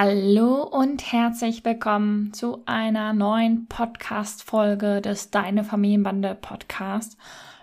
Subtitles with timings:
[0.00, 7.18] Hallo und herzlich willkommen zu einer neuen Podcast-Folge des Deine Familienbande Podcast.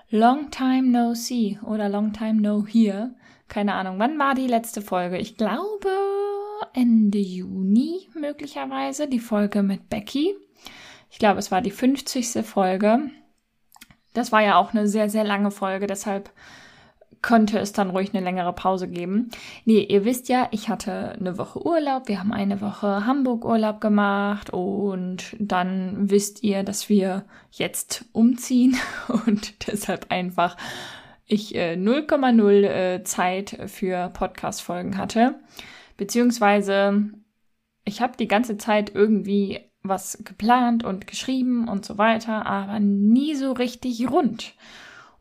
[0.10, 3.16] Long time no see oder long time no hear.
[3.48, 5.18] Keine Ahnung, wann war die letzte Folge?
[5.18, 5.90] Ich glaube
[6.74, 10.36] Ende Juni möglicherweise, die Folge mit Becky.
[11.10, 12.46] Ich glaube, es war die 50.
[12.46, 13.12] Folge.
[14.14, 16.32] Das war ja auch eine sehr, sehr lange Folge, deshalb
[17.26, 19.32] könnte es dann ruhig eine längere Pause geben.
[19.66, 22.08] Nee, ihr wisst ja, ich hatte eine Woche Urlaub.
[22.08, 28.78] Wir haben eine Woche Hamburg Urlaub gemacht und dann wisst ihr, dass wir jetzt umziehen
[29.26, 30.56] und deshalb einfach
[31.26, 35.40] ich 0,0 äh, äh, Zeit für Podcast-Folgen hatte.
[35.98, 37.10] Beziehungsweise
[37.86, 43.34] ich habe die ganze Zeit irgendwie was geplant und geschrieben und so weiter, aber nie
[43.34, 44.54] so richtig rund.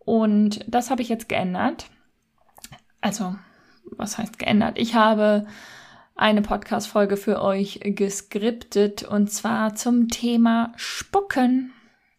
[0.00, 1.86] Und das habe ich jetzt geändert
[3.04, 3.36] also
[3.96, 4.78] was heißt geändert?
[4.78, 5.46] Ich habe
[6.16, 11.72] eine Podcast-Folge für euch geskriptet und zwar zum Thema Spucken.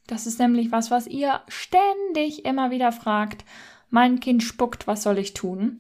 [0.06, 3.46] Das ist nämlich was, was ihr ständig immer wieder fragt.
[3.90, 5.80] Mein Kind spuckt, was soll ich tun?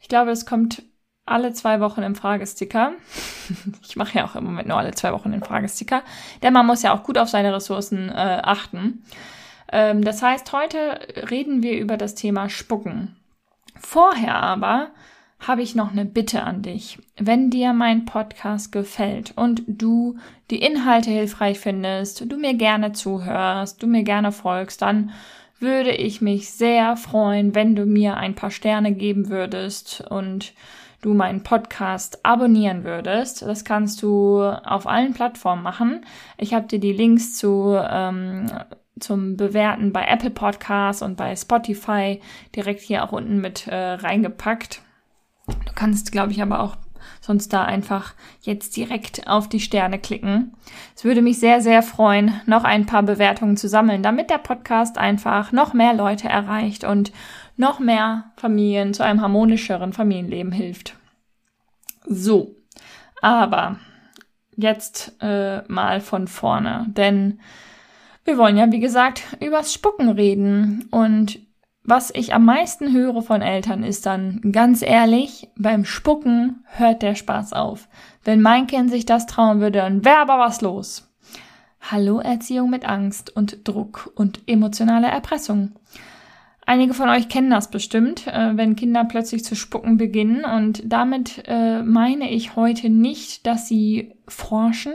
[0.00, 0.82] Ich glaube, es kommt
[1.24, 2.92] alle zwei Wochen im Fragesticker.
[3.82, 6.02] ich mache ja auch im Moment nur alle zwei Wochen den Fragesticker.
[6.42, 9.02] Denn man muss ja auch gut auf seine Ressourcen äh, achten.
[9.72, 11.00] Ähm, das heißt, heute
[11.30, 13.16] reden wir über das Thema Spucken.
[13.82, 14.90] Vorher aber
[15.46, 16.98] habe ich noch eine Bitte an dich.
[17.18, 20.16] Wenn dir mein Podcast gefällt und du
[20.50, 25.10] die Inhalte hilfreich findest, du mir gerne zuhörst, du mir gerne folgst, dann
[25.58, 30.54] würde ich mich sehr freuen, wenn du mir ein paar Sterne geben würdest und
[31.00, 33.42] du meinen Podcast abonnieren würdest.
[33.42, 36.04] Das kannst du auf allen Plattformen machen.
[36.38, 38.46] Ich habe dir die Links zu ähm,
[38.98, 42.20] zum Bewerten bei Apple Podcasts und bei Spotify
[42.54, 44.82] direkt hier auch unten mit äh, reingepackt.
[45.46, 46.76] Du kannst, glaube ich, aber auch
[47.20, 50.54] sonst da einfach jetzt direkt auf die Sterne klicken.
[50.94, 54.98] Es würde mich sehr, sehr freuen, noch ein paar Bewertungen zu sammeln, damit der Podcast
[54.98, 57.12] einfach noch mehr Leute erreicht und
[57.56, 60.96] noch mehr Familien zu einem harmonischeren Familienleben hilft.
[62.04, 62.56] So,
[63.20, 63.78] aber
[64.56, 67.40] jetzt äh, mal von vorne, denn
[68.24, 70.88] wir wollen ja, wie gesagt, übers Spucken reden.
[70.90, 71.40] Und
[71.84, 77.14] was ich am meisten höre von Eltern ist dann, ganz ehrlich, beim Spucken hört der
[77.14, 77.88] Spaß auf.
[78.24, 81.08] Wenn mein Kind sich das trauen würde, dann wäre aber was los.
[81.80, 85.72] Hallo Erziehung mit Angst und Druck und emotionaler Erpressung.
[86.64, 90.44] Einige von euch kennen das bestimmt, äh, wenn Kinder plötzlich zu spucken beginnen.
[90.44, 94.92] Und damit äh, meine ich heute nicht, dass sie forschen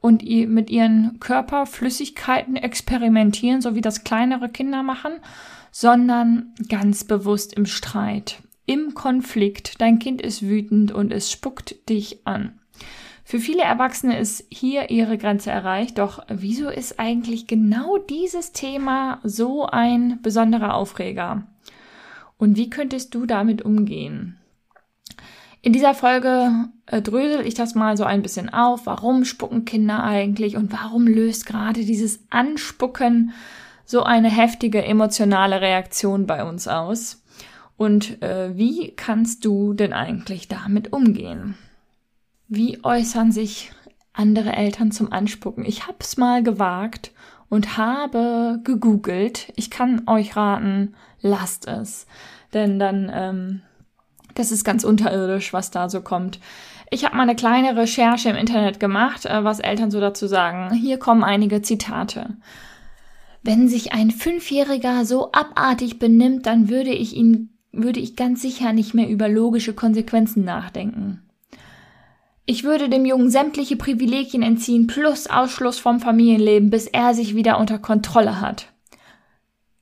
[0.00, 5.12] und mit ihren Körperflüssigkeiten experimentieren, so wie das kleinere Kinder machen,
[5.70, 9.80] sondern ganz bewusst im Streit, im Konflikt.
[9.80, 12.58] Dein Kind ist wütend und es spuckt dich an.
[13.24, 19.18] Für viele Erwachsene ist hier ihre Grenze erreicht, doch wieso ist eigentlich genau dieses Thema
[19.24, 21.44] so ein besonderer Aufreger?
[22.38, 24.38] Und wie könntest du damit umgehen?
[25.66, 28.86] In dieser Folge äh, drösel ich das mal so ein bisschen auf.
[28.86, 33.32] Warum spucken Kinder eigentlich und warum löst gerade dieses Anspucken
[33.84, 37.24] so eine heftige emotionale Reaktion bei uns aus?
[37.76, 41.56] Und äh, wie kannst du denn eigentlich damit umgehen?
[42.46, 43.72] Wie äußern sich
[44.12, 45.64] andere Eltern zum Anspucken?
[45.64, 47.10] Ich hab's mal gewagt
[47.48, 49.52] und habe gegoogelt.
[49.56, 52.06] Ich kann euch raten, lasst es.
[52.54, 53.62] Denn dann ähm,
[54.36, 56.38] das ist ganz unterirdisch, was da so kommt.
[56.90, 60.72] Ich habe mal eine kleine Recherche im Internet gemacht, äh, was Eltern so dazu sagen.
[60.74, 62.36] Hier kommen einige Zitate.
[63.42, 68.72] Wenn sich ein Fünfjähriger so abartig benimmt, dann würde ich ihn, würde ich ganz sicher
[68.72, 71.22] nicht mehr über logische Konsequenzen nachdenken.
[72.44, 77.58] Ich würde dem Jungen sämtliche Privilegien entziehen plus Ausschluss vom Familienleben, bis er sich wieder
[77.58, 78.68] unter Kontrolle hat.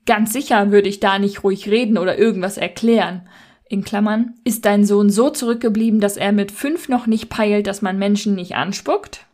[0.07, 3.29] Ganz sicher würde ich da nicht ruhig reden oder irgendwas erklären
[3.75, 7.83] in Klammern, ist dein Sohn so zurückgeblieben, dass er mit fünf noch nicht peilt, dass
[7.83, 9.27] man Menschen nicht anspuckt?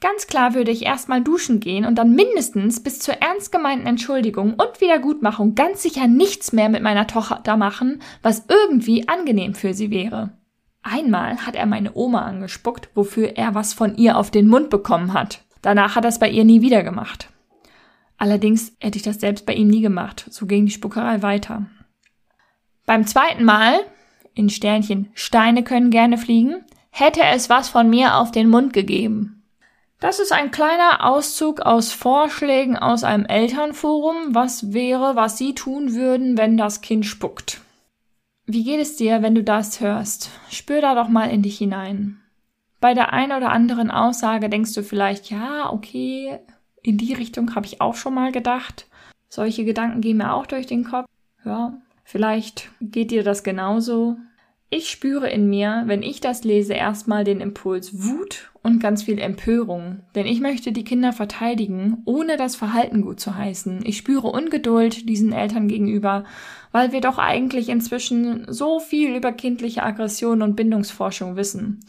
[0.00, 4.54] Ganz klar würde ich erstmal duschen gehen und dann mindestens bis zur ernst gemeinten Entschuldigung
[4.54, 9.90] und Wiedergutmachung ganz sicher nichts mehr mit meiner Tochter machen, was irgendwie angenehm für sie
[9.90, 10.30] wäre.
[10.82, 15.12] Einmal hat er meine Oma angespuckt, wofür er was von ihr auf den Mund bekommen
[15.12, 15.44] hat.
[15.62, 17.28] Danach hat er es bei ihr nie wieder gemacht.
[18.16, 20.26] Allerdings hätte ich das selbst bei ihm nie gemacht.
[20.30, 21.66] So ging die Spuckerei weiter.
[22.88, 23.80] Beim zweiten Mal,
[24.32, 29.42] in Sternchen, Steine können gerne fliegen, hätte es was von mir auf den Mund gegeben.
[30.00, 35.92] Das ist ein kleiner Auszug aus Vorschlägen aus einem Elternforum, was wäre, was Sie tun
[35.92, 37.60] würden, wenn das Kind spuckt.
[38.46, 40.30] Wie geht es dir, wenn du das hörst?
[40.50, 42.22] Spür da doch mal in dich hinein.
[42.80, 46.38] Bei der einen oder anderen Aussage denkst du vielleicht, ja, okay,
[46.82, 48.86] in die Richtung habe ich auch schon mal gedacht.
[49.28, 51.04] Solche Gedanken gehen mir auch durch den Kopf.
[51.44, 51.74] Ja,
[52.08, 54.16] vielleicht geht dir das genauso.
[54.70, 59.18] Ich spüre in mir, wenn ich das lese, erstmal den Impuls Wut und ganz viel
[59.18, 60.00] Empörung.
[60.14, 63.80] Denn ich möchte die Kinder verteidigen, ohne das Verhalten gut zu heißen.
[63.84, 66.24] Ich spüre Ungeduld diesen Eltern gegenüber,
[66.72, 71.80] weil wir doch eigentlich inzwischen so viel über kindliche Aggression und Bindungsforschung wissen.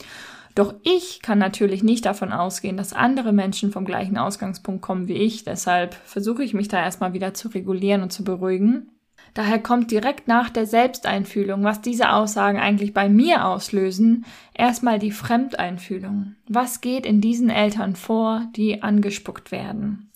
[0.56, 5.14] Doch ich kann natürlich nicht davon ausgehen, dass andere Menschen vom gleichen Ausgangspunkt kommen wie
[5.14, 5.46] ich.
[5.46, 8.90] Deshalb versuche ich mich da erstmal wieder zu regulieren und zu beruhigen.
[9.34, 15.12] Daher kommt direkt nach der Selbsteinfühlung, was diese Aussagen eigentlich bei mir auslösen, erstmal die
[15.12, 16.36] Fremdeinfühlung.
[16.48, 20.12] Was geht in diesen Eltern vor, die angespuckt werden?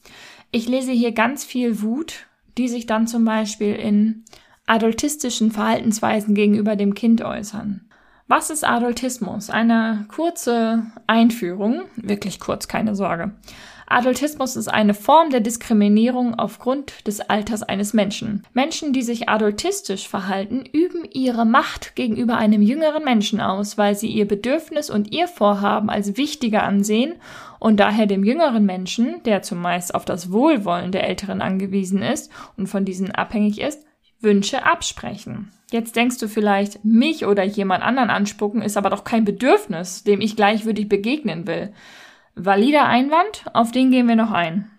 [0.52, 2.28] Ich lese hier ganz viel Wut,
[2.58, 4.24] die sich dann zum Beispiel in
[4.66, 7.82] adultistischen Verhaltensweisen gegenüber dem Kind äußern.
[8.28, 9.50] Was ist Adultismus?
[9.50, 13.34] Eine kurze Einführung, wirklich kurz, keine Sorge.
[13.88, 18.46] Adultismus ist eine Form der Diskriminierung aufgrund des Alters eines Menschen.
[18.54, 24.08] Menschen, die sich adultistisch verhalten, üben ihre Macht gegenüber einem jüngeren Menschen aus, weil sie
[24.08, 27.16] ihr Bedürfnis und ihr Vorhaben als wichtiger ansehen
[27.60, 32.68] und daher dem jüngeren Menschen, der zumeist auf das Wohlwollen der Älteren angewiesen ist und
[32.68, 33.86] von diesen abhängig ist,
[34.20, 35.52] Wünsche absprechen.
[35.72, 40.22] Jetzt denkst du vielleicht, mich oder jemand anderen anspucken ist aber doch kein Bedürfnis, dem
[40.22, 41.74] ich gleichwürdig begegnen will.
[42.36, 44.70] Valider Einwand, auf den gehen wir noch ein.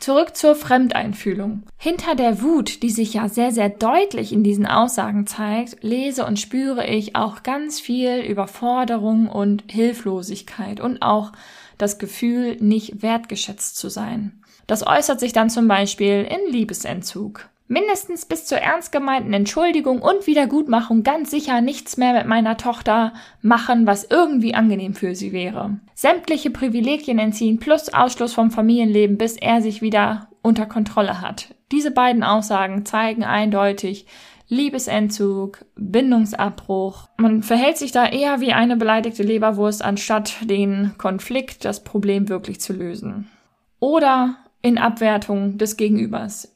[0.00, 1.64] Zurück zur Fremdeinfühlung.
[1.76, 6.38] Hinter der Wut, die sich ja sehr, sehr deutlich in diesen Aussagen zeigt, lese und
[6.38, 11.32] spüre ich auch ganz viel Überforderung und Hilflosigkeit und auch
[11.76, 14.42] das Gefühl, nicht wertgeschätzt zu sein.
[14.66, 20.26] Das äußert sich dann zum Beispiel in Liebesentzug mindestens bis zur ernst gemeinten Entschuldigung und
[20.26, 25.78] Wiedergutmachung ganz sicher nichts mehr mit meiner Tochter machen, was irgendwie angenehm für sie wäre.
[25.94, 31.54] Sämtliche Privilegien entziehen plus Ausschluss vom Familienleben, bis er sich wieder unter Kontrolle hat.
[31.70, 34.06] Diese beiden Aussagen zeigen eindeutig,
[34.48, 37.08] Liebesentzug, Bindungsabbruch.
[37.18, 42.60] Man verhält sich da eher wie eine beleidigte Leberwurst, anstatt den Konflikt, das Problem wirklich
[42.60, 43.30] zu lösen.
[43.78, 46.52] Oder in Abwertung des Gegenübers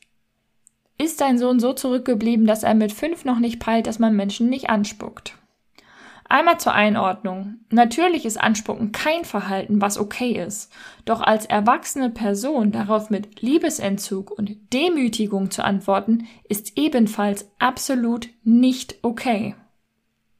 [1.04, 4.48] ist dein Sohn so zurückgeblieben, dass er mit fünf noch nicht peilt, dass man Menschen
[4.48, 5.34] nicht anspuckt.
[6.26, 7.58] Einmal zur Einordnung.
[7.70, 10.72] Natürlich ist Anspucken kein Verhalten, was okay ist.
[11.04, 18.96] Doch als erwachsene Person darauf mit Liebesentzug und Demütigung zu antworten, ist ebenfalls absolut nicht
[19.02, 19.54] okay.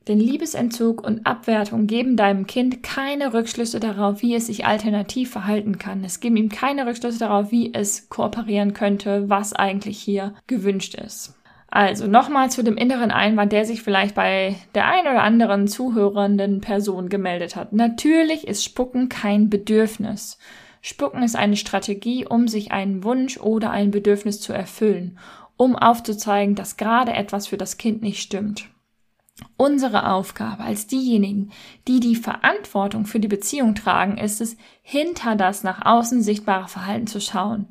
[0.07, 5.79] Denn Liebesentzug und Abwertung geben deinem Kind keine Rückschlüsse darauf, wie es sich alternativ verhalten
[5.79, 6.05] kann.
[6.05, 11.35] Es geben ihm keine Rückschlüsse darauf, wie es kooperieren könnte, was eigentlich hier gewünscht ist.
[11.69, 16.61] Also nochmal zu dem inneren Einwand, der sich vielleicht bei der ein oder anderen zuhörenden
[16.61, 17.73] Person gemeldet hat.
[17.73, 20.39] Natürlich ist Spucken kein Bedürfnis.
[20.83, 25.19] Spucken ist eine Strategie, um sich einen Wunsch oder ein Bedürfnis zu erfüllen,
[25.57, 28.69] um aufzuzeigen, dass gerade etwas für das Kind nicht stimmt.
[29.57, 31.51] Unsere Aufgabe als diejenigen,
[31.87, 37.07] die die Verantwortung für die Beziehung tragen, ist es, hinter das nach außen sichtbare Verhalten
[37.07, 37.69] zu schauen.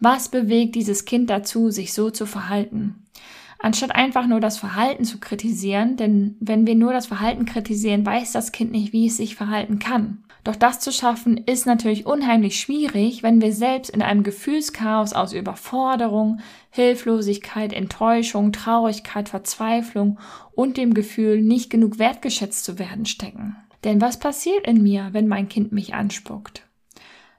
[0.00, 3.05] Was bewegt dieses Kind dazu, sich so zu verhalten?
[3.58, 8.32] Anstatt einfach nur das Verhalten zu kritisieren, denn wenn wir nur das Verhalten kritisieren, weiß
[8.32, 10.24] das Kind nicht, wie es sich verhalten kann.
[10.44, 15.32] Doch das zu schaffen ist natürlich unheimlich schwierig, wenn wir selbst in einem Gefühlschaos aus
[15.32, 16.38] Überforderung,
[16.70, 20.20] Hilflosigkeit, Enttäuschung, Traurigkeit, Verzweiflung
[20.54, 23.56] und dem Gefühl, nicht genug wertgeschätzt zu werden stecken.
[23.82, 26.62] Denn was passiert in mir, wenn mein Kind mich anspuckt?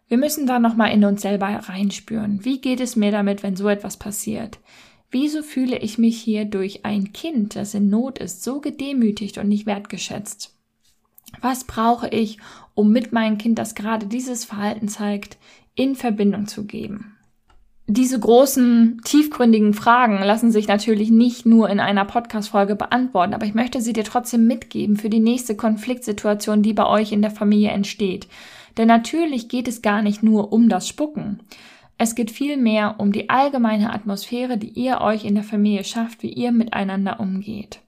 [0.10, 2.44] Wir müssen da nochmal in uns selber reinspüren.
[2.44, 4.60] Wie geht es mir damit, wenn so etwas passiert?
[5.10, 9.48] Wieso fühle ich mich hier durch ein Kind, das in Not ist, so gedemütigt und
[9.48, 10.54] nicht wertgeschätzt?
[11.42, 12.38] Was brauche ich,
[12.74, 15.38] um mit meinem Kind, das gerade dieses Verhalten zeigt,
[15.76, 17.18] in Verbindung zu geben?
[17.90, 23.54] Diese großen, tiefgründigen Fragen lassen sich natürlich nicht nur in einer Podcast-Folge beantworten, aber ich
[23.54, 27.70] möchte sie dir trotzdem mitgeben für die nächste Konfliktsituation, die bei euch in der Familie
[27.70, 28.28] entsteht.
[28.78, 31.40] Denn natürlich geht es gar nicht nur um das Spucken.
[31.98, 36.32] Es geht vielmehr um die allgemeine Atmosphäre, die ihr euch in der Familie schafft, wie
[36.32, 37.82] ihr miteinander umgeht.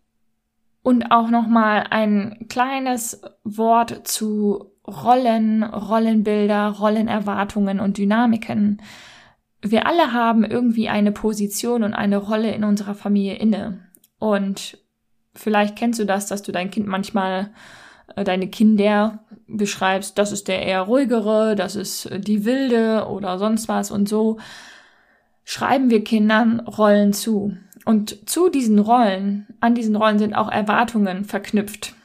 [0.82, 8.82] Und auch nochmal ein kleines Wort zu Rollen, Rollenbilder, Rollenerwartungen und Dynamiken.
[9.62, 13.88] Wir alle haben irgendwie eine Position und eine Rolle in unserer Familie inne.
[14.18, 14.80] Und
[15.36, 17.52] vielleicht kennst du das, dass du dein Kind manchmal,
[18.16, 23.68] äh, deine Kinder beschreibst, das ist der eher ruhigere, das ist die wilde oder sonst
[23.68, 24.38] was und so
[25.44, 27.58] schreiben wir Kindern Rollen zu.
[27.86, 31.96] Und zu diesen Rollen, an diesen Rollen sind auch Erwartungen verknüpft.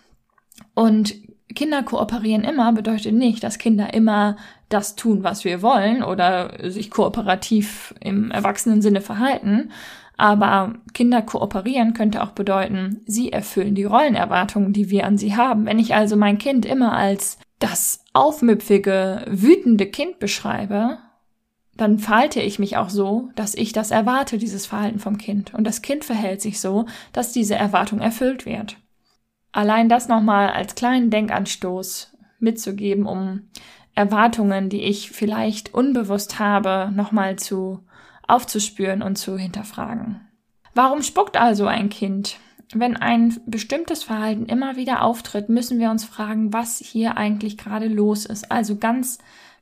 [0.74, 1.14] Und
[1.54, 4.36] Kinder kooperieren immer bedeutet nicht, dass Kinder immer
[4.70, 9.70] das tun, was wir wollen oder sich kooperativ im erwachsenen Sinne verhalten.
[10.16, 15.66] Aber Kinder kooperieren könnte auch bedeuten, sie erfüllen die Rollenerwartungen, die wir an sie haben.
[15.66, 20.98] Wenn ich also mein Kind immer als das aufmüpfige, wütende Kind beschreibe,
[21.76, 25.52] dann verhalte ich mich auch so, dass ich das erwarte, dieses Verhalten vom Kind.
[25.54, 28.76] Und das Kind verhält sich so, dass diese Erwartung erfüllt wird.
[29.50, 33.48] Allein das nochmal als kleinen Denkanstoß mitzugeben, um
[33.94, 37.80] Erwartungen, die ich vielleicht unbewusst habe, nochmal zu
[38.26, 40.20] aufzuspüren und zu hinterfragen.
[40.74, 42.38] Warum spuckt also ein Kind?
[42.72, 47.88] Wenn ein bestimmtes Verhalten immer wieder auftritt, müssen wir uns fragen, was hier eigentlich gerade
[47.88, 48.50] los ist.
[48.50, 49.18] Also ganz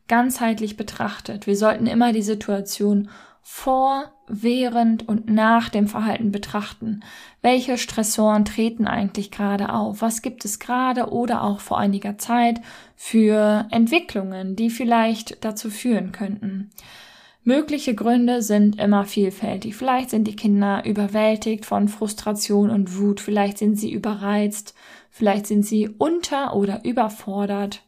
[0.09, 1.47] ganzheitlich betrachtet.
[1.47, 3.09] Wir sollten immer die Situation
[3.43, 7.01] vor, während und nach dem Verhalten betrachten.
[7.43, 10.01] Welche Stressoren treten eigentlich gerade auf?
[10.01, 12.61] Was gibt es gerade oder auch vor einiger Zeit
[12.95, 16.71] für Entwicklungen, die vielleicht dazu führen könnten?
[17.45, 19.75] Mögliche Gründe sind immer vielfältig.
[19.75, 24.75] Vielleicht sind die Kinder überwältigt von Frustration und Wut, vielleicht sind sie überreizt,
[25.11, 27.83] vielleicht sind sie unter- oder überfordert.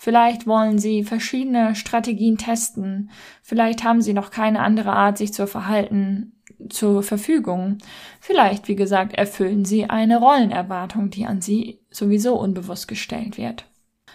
[0.00, 3.10] Vielleicht wollen Sie verschiedene Strategien testen.
[3.42, 6.34] Vielleicht haben Sie noch keine andere Art, sich zu verhalten
[6.68, 7.78] zur Verfügung.
[8.20, 13.66] Vielleicht, wie gesagt, erfüllen Sie eine Rollenerwartung, die an Sie sowieso unbewusst gestellt wird.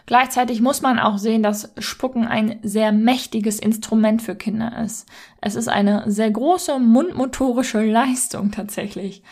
[0.06, 5.08] Gleichzeitig muss man auch sehen, dass Spucken ein sehr mächtiges Instrument für Kinder ist.
[5.40, 9.24] Es ist eine sehr große mundmotorische Leistung tatsächlich.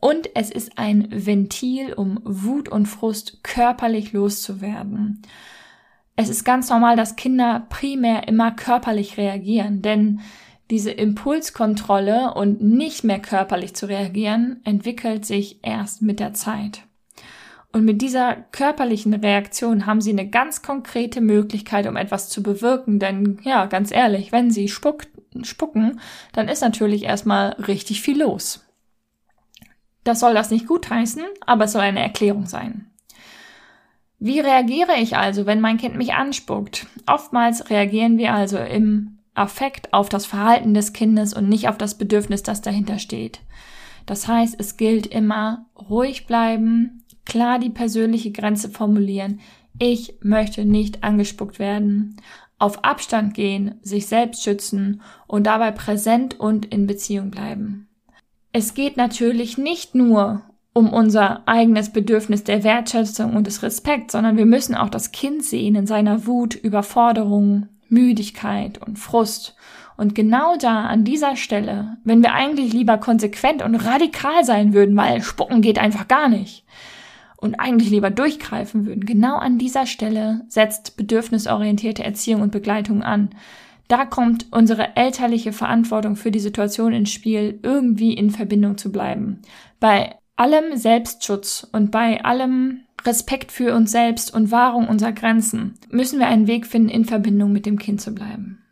[0.00, 5.22] Und es ist ein Ventil, um Wut und Frust körperlich loszuwerden.
[6.16, 10.20] Es ist ganz normal, dass Kinder primär immer körperlich reagieren, denn
[10.70, 16.85] diese Impulskontrolle und nicht mehr körperlich zu reagieren entwickelt sich erst mit der Zeit.
[17.72, 22.98] Und mit dieser körperlichen Reaktion haben sie eine ganz konkrete Möglichkeit, um etwas zu bewirken.
[22.98, 25.08] Denn ja, ganz ehrlich, wenn sie spuckt,
[25.42, 26.00] spucken,
[26.32, 28.64] dann ist natürlich erstmal richtig viel los.
[30.04, 32.86] Das soll das nicht gutheißen, aber es soll eine Erklärung sein.
[34.18, 36.86] Wie reagiere ich also, wenn mein Kind mich anspuckt?
[37.06, 41.98] Oftmals reagieren wir also im Affekt auf das Verhalten des Kindes und nicht auf das
[41.98, 43.40] Bedürfnis, das dahinter steht.
[44.06, 49.40] Das heißt, es gilt immer ruhig bleiben, klar die persönliche Grenze formulieren.
[49.78, 52.16] Ich möchte nicht angespuckt werden.
[52.58, 57.88] Auf Abstand gehen, sich selbst schützen und dabei präsent und in Beziehung bleiben.
[58.52, 60.40] Es geht natürlich nicht nur
[60.72, 65.44] um unser eigenes Bedürfnis der Wertschätzung und des Respekts, sondern wir müssen auch das Kind
[65.44, 69.56] sehen in seiner Wut, Überforderung, Müdigkeit und Frust.
[69.96, 74.96] Und genau da, an dieser Stelle, wenn wir eigentlich lieber konsequent und radikal sein würden,
[74.96, 76.64] weil Spucken geht einfach gar nicht,
[77.36, 83.30] und eigentlich lieber durchgreifen würden, genau an dieser Stelle setzt bedürfnisorientierte Erziehung und Begleitung an.
[83.88, 89.42] Da kommt unsere elterliche Verantwortung für die Situation ins Spiel, irgendwie in Verbindung zu bleiben.
[89.78, 96.18] Bei allem Selbstschutz und bei allem Respekt für uns selbst und Wahrung unserer Grenzen müssen
[96.18, 98.62] wir einen Weg finden, in Verbindung mit dem Kind zu bleiben.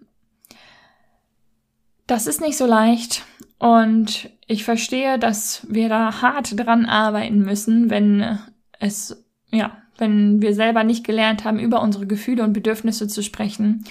[2.06, 3.25] Das ist nicht so leicht
[3.59, 8.38] und ich verstehe, dass wir da hart dran arbeiten müssen, wenn
[8.80, 13.84] es, ja, wenn wir selber nicht gelernt haben, über unsere Gefühle und Bedürfnisse zu sprechen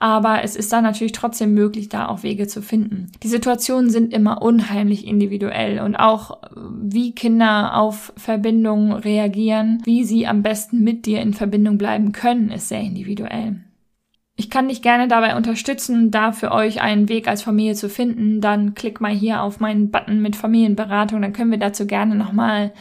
[0.00, 3.10] aber es ist dann natürlich trotzdem möglich, da auch Wege zu finden.
[3.22, 10.26] Die Situationen sind immer unheimlich individuell und auch wie Kinder auf Verbindungen reagieren, wie sie
[10.26, 13.60] am besten mit dir in Verbindung bleiben können, ist sehr individuell.
[14.36, 18.40] Ich kann dich gerne dabei unterstützen, da für euch einen Weg als Familie zu finden.
[18.40, 22.72] Dann klick mal hier auf meinen Button mit Familienberatung, dann können wir dazu gerne nochmal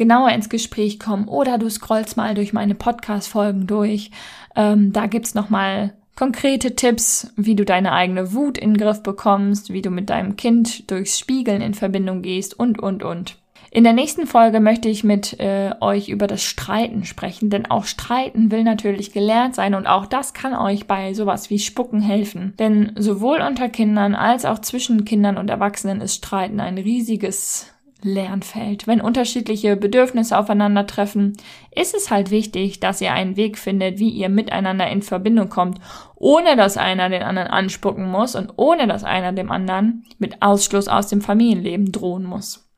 [0.00, 1.28] genauer ins Gespräch kommen.
[1.28, 4.10] Oder du scrollst mal durch meine Podcast-Folgen durch.
[4.56, 9.74] Ähm, da gibt's nochmal konkrete Tipps, wie du deine eigene Wut in den Griff bekommst,
[9.74, 13.36] wie du mit deinem Kind durchs Spiegeln in Verbindung gehst und, und, und.
[13.70, 17.84] In der nächsten Folge möchte ich mit äh, euch über das Streiten sprechen, denn auch
[17.84, 22.54] Streiten will natürlich gelernt sein und auch das kann euch bei sowas wie Spucken helfen.
[22.58, 27.70] Denn sowohl unter Kindern als auch zwischen Kindern und Erwachsenen ist Streiten ein riesiges
[28.02, 28.86] Lernfeld.
[28.86, 31.36] Wenn unterschiedliche Bedürfnisse aufeinandertreffen,
[31.74, 35.80] ist es halt wichtig, dass ihr einen Weg findet, wie ihr miteinander in Verbindung kommt,
[36.16, 40.88] ohne dass einer den anderen anspucken muss und ohne dass einer dem anderen mit Ausschluss
[40.88, 42.68] aus dem Familienleben drohen muss.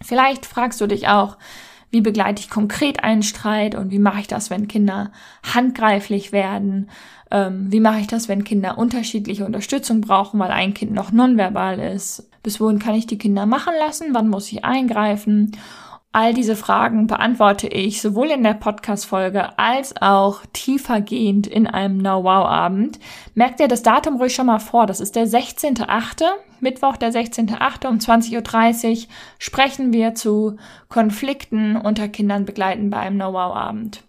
[0.00, 1.36] Vielleicht fragst du dich auch,
[1.90, 5.12] wie begleite ich konkret einen Streit und wie mache ich das, wenn Kinder
[5.54, 6.90] handgreiflich werden?
[7.30, 11.78] Ähm, wie mache ich das, wenn Kinder unterschiedliche Unterstützung brauchen, weil ein Kind noch nonverbal
[11.78, 12.28] ist?
[12.44, 14.08] Bis wohin kann ich die Kinder machen lassen?
[14.12, 15.52] Wann muss ich eingreifen?
[16.12, 23.00] All diese Fragen beantworte ich sowohl in der Podcast-Folge als auch tiefergehend in einem Know-Wow-Abend.
[23.34, 24.86] Merkt ihr das Datum ruhig schon mal vor.
[24.86, 26.22] Das ist der 16.8.,
[26.60, 27.88] Mittwoch, der 16.8.
[27.88, 29.06] um 20.30 Uhr
[29.38, 30.56] sprechen wir zu
[30.88, 34.04] Konflikten unter Kindern begleiten bei einem Know-Wow-Abend.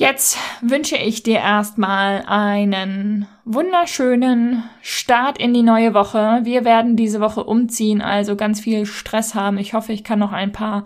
[0.00, 6.40] Jetzt wünsche ich dir erstmal einen wunderschönen Start in die neue Woche.
[6.44, 9.58] Wir werden diese Woche umziehen, also ganz viel Stress haben.
[9.58, 10.84] Ich hoffe, ich kann noch ein paar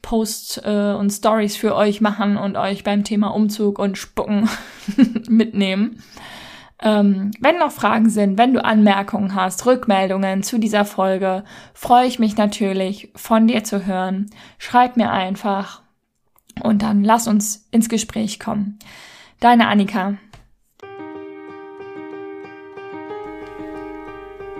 [0.00, 4.48] Posts äh, und Stories für euch machen und euch beim Thema Umzug und Spucken
[5.28, 6.00] mitnehmen.
[6.80, 11.42] Ähm, wenn noch Fragen sind, wenn du Anmerkungen hast, Rückmeldungen zu dieser Folge,
[11.74, 14.30] freue ich mich natürlich, von dir zu hören.
[14.58, 15.82] Schreib mir einfach
[16.60, 18.78] und dann lass uns ins Gespräch kommen.
[19.40, 20.14] Deine Annika.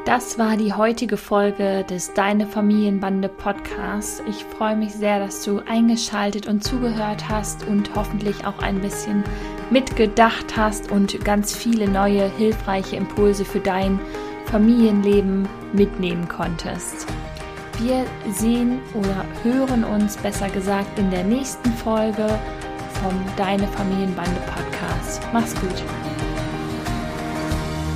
[0.05, 4.21] Das war die heutige Folge des Deine Familienbande Podcasts.
[4.29, 9.23] Ich freue mich sehr, dass du eingeschaltet und zugehört hast und hoffentlich auch ein bisschen
[9.71, 14.01] mitgedacht hast und ganz viele neue hilfreiche Impulse für dein
[14.47, 17.07] Familienleben mitnehmen konntest.
[17.83, 22.29] Wir sehen oder hören uns besser gesagt in der nächsten Folge
[23.03, 25.21] vom Deine Familienbande Podcast.
[25.33, 25.83] Mach's gut.